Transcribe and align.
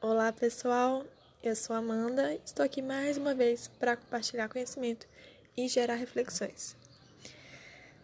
Olá 0.00 0.32
pessoal, 0.32 1.04
eu 1.42 1.56
sou 1.56 1.74
Amanda 1.74 2.32
e 2.32 2.40
estou 2.44 2.64
aqui 2.64 2.80
mais 2.80 3.16
uma 3.16 3.34
vez 3.34 3.66
para 3.80 3.96
compartilhar 3.96 4.48
conhecimento 4.48 5.08
e 5.56 5.66
gerar 5.66 5.96
reflexões. 5.96 6.76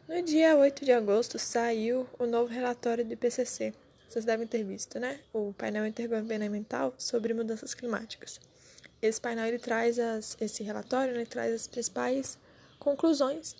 No 0.08 0.20
dia 0.20 0.56
8 0.56 0.84
de 0.84 0.90
agosto 0.90 1.38
saiu 1.38 2.08
o 2.18 2.26
novo 2.26 2.52
relatório 2.52 3.04
do 3.04 3.12
IPCC. 3.12 3.72
Vocês 4.08 4.24
devem 4.24 4.44
ter 4.44 4.64
visto, 4.64 4.98
né? 4.98 5.20
O 5.32 5.54
painel 5.56 5.86
intergovernamental 5.86 6.92
sobre 6.98 7.32
mudanças 7.32 7.74
climáticas. 7.74 8.40
Esse 9.00 9.20
painel 9.20 9.46
ele 9.46 9.60
traz 9.60 9.96
as, 9.96 10.36
esse 10.40 10.64
relatório, 10.64 11.14
ele 11.14 11.26
traz 11.26 11.54
as 11.54 11.68
principais 11.68 12.36
conclusões 12.76 13.54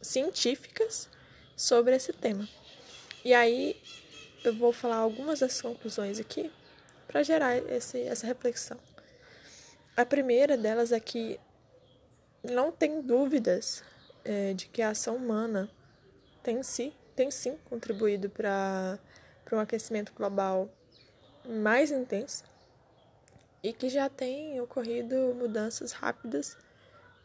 científicas 0.00 1.08
sobre 1.56 1.96
esse 1.96 2.12
tema. 2.12 2.48
E 3.24 3.34
aí 3.34 3.76
eu 4.44 4.54
vou 4.54 4.72
falar 4.72 4.98
algumas 4.98 5.40
das 5.40 5.60
conclusões 5.60 6.20
aqui 6.20 6.52
para 7.10 7.24
gerar 7.24 7.56
esse, 7.56 8.00
essa 8.02 8.24
reflexão. 8.24 8.78
A 9.96 10.06
primeira 10.06 10.56
delas 10.56 10.92
é 10.92 11.00
que 11.00 11.40
não 12.42 12.70
tem 12.70 13.02
dúvidas 13.02 13.82
é, 14.24 14.54
de 14.54 14.66
que 14.66 14.80
a 14.80 14.90
ação 14.90 15.16
humana 15.16 15.68
tem, 16.40 16.60
tem 17.16 17.30
sim 17.30 17.58
contribuído 17.68 18.30
para 18.30 18.98
um 19.52 19.58
aquecimento 19.58 20.12
global 20.14 20.70
mais 21.44 21.90
intenso 21.90 22.44
e 23.60 23.72
que 23.72 23.88
já 23.88 24.08
tem 24.08 24.60
ocorrido 24.60 25.34
mudanças 25.34 25.90
rápidas 25.90 26.56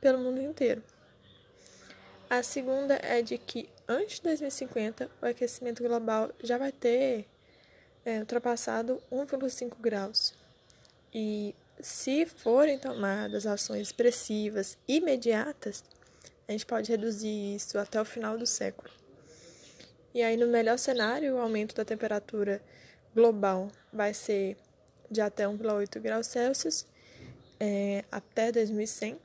pelo 0.02 0.18
mundo 0.18 0.42
inteiro. 0.42 0.84
A 2.28 2.42
segunda 2.42 3.00
é 3.04 3.22
de 3.22 3.38
que 3.38 3.70
antes 3.88 4.16
de 4.16 4.24
2050 4.24 5.12
o 5.22 5.26
aquecimento 5.28 5.84
global 5.84 6.32
já 6.44 6.58
vai 6.58 6.72
ter 6.72 7.28
é, 8.06 8.20
ultrapassado 8.20 9.02
1,5 9.12 9.76
graus. 9.82 10.34
E 11.14 11.56
se 11.80 12.26
forem 12.26 12.78
tomadas 12.78 13.46
ações 13.46 13.88
expressivas 13.88 14.78
imediatas, 14.88 15.84
a 16.48 16.52
gente 16.52 16.66
pode 16.66 16.92
reduzir 16.92 17.56
isso 17.56 17.78
até 17.78 18.00
o 18.00 18.06
final 18.06 18.38
do 18.38 18.46
século. 18.46 18.90
E 20.14 20.22
aí, 20.22 20.38
no 20.38 20.48
melhor 20.48 20.78
cenário, 20.78 21.36
o 21.36 21.40
aumento 21.40 21.76
da 21.76 21.84
temperatura 21.84 22.62
global 23.14 23.70
vai 23.92 24.14
ser 24.14 24.56
de 25.10 25.20
até 25.22 25.46
1,8 25.46 26.00
graus 26.00 26.28
Celsius 26.28 26.86
é, 27.60 28.06
até 28.12 28.52
2100 28.52 29.20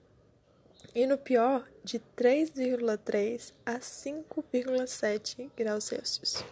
e 0.94 1.06
no 1.06 1.16
pior, 1.16 1.68
de 1.84 2.00
3,3 2.16 3.52
a 3.64 3.78
5,7 3.78 5.48
graus 5.56 5.84
Celsius. 5.84 6.44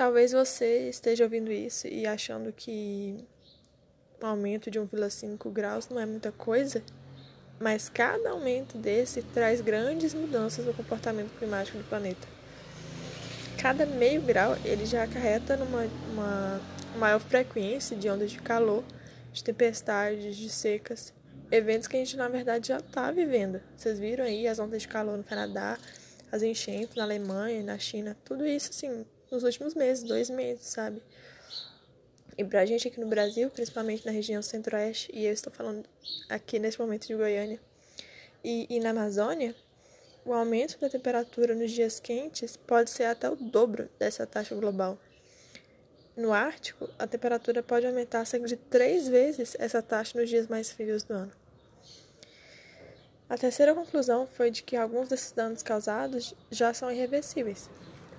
Talvez 0.00 0.32
você 0.32 0.88
esteja 0.88 1.24
ouvindo 1.24 1.52
isso 1.52 1.86
e 1.86 2.06
achando 2.06 2.54
que 2.54 3.22
um 4.18 4.26
aumento 4.26 4.70
de 4.70 4.80
1,5 4.80 5.52
graus 5.52 5.90
não 5.90 6.00
é 6.00 6.06
muita 6.06 6.32
coisa, 6.32 6.82
mas 7.60 7.90
cada 7.90 8.30
aumento 8.30 8.78
desse 8.78 9.20
traz 9.20 9.60
grandes 9.60 10.14
mudanças 10.14 10.64
no 10.64 10.72
comportamento 10.72 11.36
climático 11.38 11.76
do 11.76 11.84
planeta. 11.84 12.26
Cada 13.60 13.84
meio 13.84 14.22
grau 14.22 14.56
ele 14.64 14.86
já 14.86 15.02
acarreta 15.02 15.54
numa 15.54 15.86
uma 16.10 16.60
maior 16.96 17.20
frequência 17.20 17.94
de 17.94 18.08
ondas 18.08 18.30
de 18.30 18.40
calor, 18.40 18.82
de 19.34 19.44
tempestades, 19.44 20.34
de 20.34 20.48
secas 20.48 21.12
eventos 21.50 21.86
que 21.86 21.96
a 21.98 22.00
gente 22.00 22.16
na 22.16 22.28
verdade 22.28 22.68
já 22.68 22.78
está 22.78 23.12
vivendo. 23.12 23.60
Vocês 23.76 23.98
viram 23.98 24.24
aí 24.24 24.48
as 24.48 24.58
ondas 24.58 24.80
de 24.80 24.88
calor 24.88 25.18
no 25.18 25.24
Canadá, 25.24 25.78
as 26.32 26.42
enchentes 26.42 26.96
na 26.96 27.02
Alemanha, 27.02 27.62
na 27.62 27.78
China, 27.78 28.16
tudo 28.24 28.46
isso 28.46 28.70
assim 28.70 29.04
nos 29.30 29.42
últimos 29.42 29.74
meses, 29.74 30.02
dois 30.02 30.28
meses, 30.28 30.66
sabe? 30.66 31.02
E 32.36 32.44
pra 32.44 32.64
gente 32.64 32.88
aqui 32.88 32.98
no 32.98 33.06
Brasil, 33.06 33.50
principalmente 33.50 34.04
na 34.06 34.12
região 34.12 34.40
centro-oeste, 34.40 35.10
e 35.12 35.26
eu 35.26 35.32
estou 35.32 35.52
falando 35.52 35.84
aqui 36.28 36.58
nesse 36.58 36.80
momento 36.80 37.06
de 37.06 37.14
Goiânia, 37.14 37.60
e, 38.42 38.66
e 38.70 38.80
na 38.80 38.90
Amazônia, 38.90 39.54
o 40.24 40.32
aumento 40.32 40.78
da 40.78 40.88
temperatura 40.88 41.54
nos 41.54 41.70
dias 41.70 42.00
quentes 42.00 42.56
pode 42.56 42.90
ser 42.90 43.04
até 43.04 43.28
o 43.28 43.36
dobro 43.36 43.88
dessa 43.98 44.26
taxa 44.26 44.54
global. 44.54 44.98
No 46.16 46.32
Ártico, 46.32 46.88
a 46.98 47.06
temperatura 47.06 47.62
pode 47.62 47.86
aumentar 47.86 48.24
cerca 48.24 48.46
de 48.46 48.56
três 48.56 49.08
vezes 49.08 49.56
essa 49.58 49.80
taxa 49.80 50.18
nos 50.18 50.28
dias 50.28 50.46
mais 50.46 50.70
frios 50.70 51.02
do 51.02 51.14
ano. 51.14 51.32
A 53.28 53.38
terceira 53.38 53.74
conclusão 53.74 54.26
foi 54.26 54.50
de 54.50 54.62
que 54.62 54.76
alguns 54.76 55.08
desses 55.08 55.30
danos 55.30 55.62
causados 55.62 56.34
já 56.50 56.74
são 56.74 56.90
irreversíveis. 56.90 57.70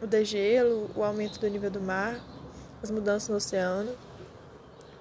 O 0.02 0.08
degelo, 0.08 0.90
o 0.96 1.04
aumento 1.04 1.40
do 1.40 1.48
nível 1.48 1.70
do 1.70 1.80
mar, 1.80 2.20
as 2.82 2.90
mudanças 2.90 3.30
no 3.30 3.36
oceano. 3.36 3.96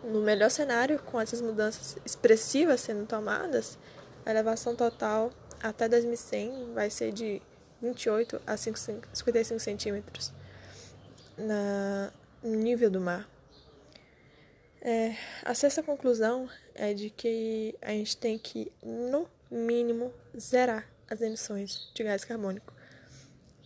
No 0.05 0.21
melhor 0.21 0.51
cenário, 0.51 0.99
com 0.99 1.21
essas 1.21 1.41
mudanças 1.41 1.97
expressivas 2.05 2.81
sendo 2.81 3.07
tomadas, 3.07 3.79
a 4.25 4.31
elevação 4.31 4.77
total 4.77 5.31
até 5.63 5.89
2100 5.89 6.75
vai 6.75 6.91
ser 6.91 7.13
de 7.13 7.41
28 7.81 8.41
a 8.47 8.57
55 8.57 9.59
centímetros 9.59 10.33
no 12.43 12.57
nível 12.57 12.91
do 12.91 13.01
mar. 13.01 13.29
É, 14.83 15.15
a 15.45 15.55
sexta 15.55 15.83
conclusão 15.83 16.49
é 16.75 16.95
de 16.95 17.11
que 17.11 17.75
a 17.83 17.91
gente 17.91 18.17
tem 18.17 18.39
que, 18.39 18.73
no 18.83 19.29
mínimo, 19.51 20.13
zerar 20.39 20.87
as 21.09 21.21
emissões 21.21 21.91
de 21.95 22.03
gás 22.03 22.25
carbônico 22.25 22.80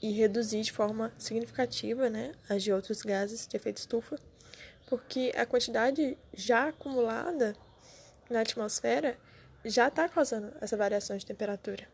e 0.03 0.11
reduzir 0.13 0.63
de 0.63 0.73
forma 0.73 1.13
significativa 1.19 2.11
né, 2.11 2.33
as 2.49 2.63
de 2.63 2.73
outros 2.73 3.03
gases 3.03 3.47
de 3.47 3.57
efeito 3.57 3.79
estufa, 3.79 4.19
porque 4.87 5.33
a 5.37 5.47
quantidade 5.47 6.17
já 6.33 6.69
acumulada 6.69 7.57
na 8.29 8.41
atmosfera 8.41 9.19
já 9.65 9.89
está 9.89 10.09
causando 10.09 10.53
essa 10.61 10.77
variação 10.77 11.17
de 11.17 11.25
temperatura. 11.25 11.87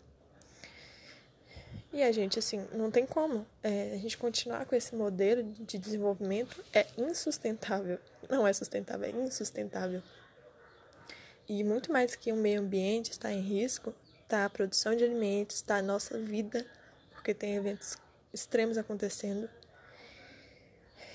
E 1.93 2.03
a 2.03 2.13
gente, 2.13 2.39
assim, 2.39 2.65
não 2.73 2.91
tem 2.91 3.05
como. 3.05 3.45
É, 3.63 3.95
a 3.95 3.97
gente 3.97 4.17
continuar 4.17 4.65
com 4.65 4.77
esse 4.77 4.95
modelo 4.95 5.43
de 5.43 5.77
desenvolvimento 5.77 6.65
é 6.73 6.87
insustentável. 6.97 7.99
Não 8.29 8.47
é 8.47 8.53
sustentável, 8.53 9.09
é 9.09 9.11
insustentável. 9.11 10.01
E 11.49 11.65
muito 11.65 11.91
mais 11.91 12.15
que 12.15 12.33
o 12.33 12.37
meio 12.37 12.61
ambiente 12.61 13.11
está 13.11 13.33
em 13.33 13.41
risco, 13.41 13.93
está 14.23 14.45
a 14.45 14.51
produção 14.51 14.95
de 14.95 15.03
alimentos, 15.03 15.57
está 15.57 15.79
a 15.79 15.83
nossa 15.83 16.17
vida, 16.17 16.65
porque 17.21 17.35
tem 17.35 17.55
eventos 17.55 17.99
extremos 18.33 18.79
acontecendo. 18.79 19.49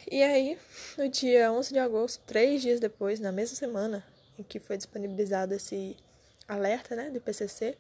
E 0.09 0.21
aí, 0.21 0.55
no 0.99 1.09
dia 1.09 1.51
11 1.51 1.73
de 1.73 1.79
agosto, 1.79 2.21
três 2.27 2.61
dias 2.61 2.79
depois, 2.79 3.19
na 3.19 3.31
mesma 3.31 3.55
semana 3.55 4.05
em 4.37 4.43
que 4.43 4.59
foi 4.59 4.77
disponibilizado 4.77 5.55
esse 5.55 5.97
alerta 6.47 6.95
né, 6.95 7.09
do 7.09 7.17
IPCC, 7.17 7.75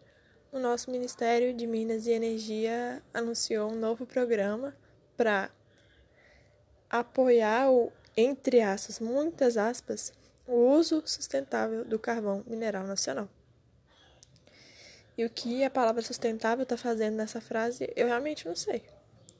o 0.51 0.57
nosso 0.57 0.89
Ministério 0.89 1.53
de 1.53 1.67
Minas 1.67 2.07
e 2.07 2.11
Energia 2.11 3.03
anunciou 3.13 3.71
um 3.71 3.75
novo 3.75 4.07
programa 4.07 4.75
para 5.15 5.51
apoiar 6.89 7.69
o, 7.69 7.91
entre 8.17 8.59
aspas, 8.61 8.99
muitas 8.99 9.55
aspas, 9.55 10.11
o 10.47 10.55
uso 10.55 11.03
sustentável 11.05 11.85
do 11.85 11.99
carvão 11.99 12.43
mineral 12.47 12.87
nacional. 12.87 13.29
E 15.17 15.23
o 15.23 15.29
que 15.29 15.63
a 15.63 15.69
palavra 15.69 16.01
sustentável 16.01 16.63
está 16.63 16.75
fazendo 16.75 17.15
nessa 17.15 17.39
frase, 17.39 17.89
eu 17.95 18.07
realmente 18.07 18.45
não 18.45 18.55
sei. 18.55 18.83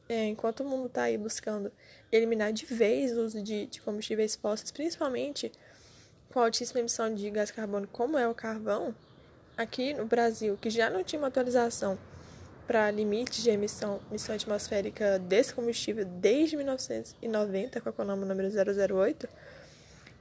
É, 0.07 0.25
enquanto 0.25 0.61
o 0.61 0.63
mundo 0.63 0.85
está 0.85 1.03
aí 1.03 1.17
buscando 1.17 1.71
eliminar 2.11 2.53
de 2.53 2.65
vez 2.65 3.11
o 3.17 3.21
uso 3.21 3.41
de, 3.41 3.65
de 3.65 3.81
combustíveis 3.81 4.35
fósseis, 4.35 4.71
principalmente 4.71 5.51
com 6.31 6.39
altíssima 6.39 6.79
emissão 6.79 7.13
de 7.13 7.29
gás 7.29 7.49
carbônico, 7.49 7.91
como 7.91 8.17
é 8.17 8.27
o 8.27 8.35
carvão, 8.35 8.93
aqui 9.57 9.93
no 9.93 10.05
Brasil, 10.05 10.57
que 10.61 10.69
já 10.69 10.89
não 10.89 11.03
tinha 11.03 11.19
uma 11.19 11.29
atualização 11.29 11.97
para 12.67 12.89
limites 12.91 13.43
de 13.43 13.49
emissão, 13.49 13.99
emissão 14.09 14.35
atmosférica 14.35 15.19
desse 15.19 15.53
combustível 15.53 16.05
desde 16.05 16.57
1990, 16.57 17.81
com 17.81 17.89
a 17.89 17.93
Conama 17.93 18.25
número 18.25 18.49
008, 18.49 19.27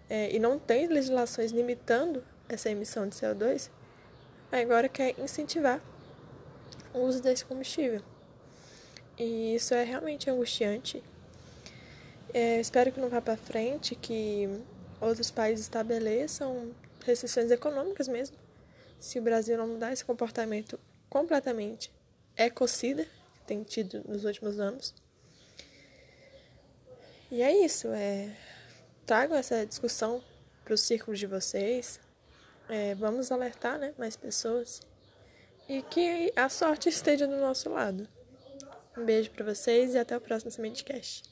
é, 0.08 0.34
e 0.34 0.38
não 0.38 0.58
tem 0.58 0.86
legislações 0.86 1.50
limitando 1.50 2.22
essa 2.48 2.70
emissão 2.70 3.08
de 3.08 3.16
CO2, 3.16 3.70
agora 4.62 4.88
quer 4.88 5.18
incentivar 5.18 5.80
o 6.92 7.00
uso 7.00 7.22
desse 7.22 7.44
combustível. 7.44 8.02
E 9.18 9.54
isso 9.54 9.74
é 9.74 9.84
realmente 9.84 10.30
angustiante. 10.30 11.02
É, 12.32 12.60
espero 12.60 12.90
que 12.92 13.00
não 13.00 13.08
vá 13.08 13.20
para 13.20 13.36
frente, 13.36 13.94
que 13.94 14.48
outros 15.00 15.30
países 15.30 15.64
estabeleçam 15.64 16.72
restrições 17.04 17.50
econômicas 17.50 18.08
mesmo 18.08 18.36
se 19.04 19.18
o 19.18 19.22
Brasil 19.22 19.58
não 19.58 19.68
mudar 19.68 19.92
esse 19.92 20.02
comportamento 20.02 20.80
completamente 21.10 21.92
ecocida, 22.34 23.04
que 23.04 23.40
tem 23.46 23.62
tido 23.62 24.02
nos 24.08 24.24
últimos 24.24 24.58
anos. 24.58 24.94
E 27.30 27.42
é 27.42 27.64
isso, 27.64 27.88
é, 27.88 28.34
tragam 29.04 29.36
essa 29.36 29.66
discussão 29.66 30.22
para 30.64 30.72
os 30.72 30.80
círculos 30.80 31.20
de 31.20 31.26
vocês, 31.26 32.00
é, 32.68 32.94
vamos 32.94 33.30
alertar 33.30 33.78
né, 33.78 33.92
mais 33.98 34.16
pessoas 34.16 34.80
e 35.68 35.82
que 35.82 36.32
a 36.36 36.48
sorte 36.48 36.88
esteja 36.90 37.26
do 37.26 37.36
nosso 37.36 37.70
lado. 37.70 38.08
Um 38.96 39.04
beijo 39.04 39.30
para 39.30 39.44
vocês 39.44 39.94
e 39.94 39.98
até 39.98 40.16
o 40.16 40.20
próximo 40.20 40.50
Sementecast. 40.50 41.24